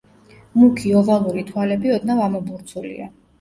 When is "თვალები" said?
1.51-1.93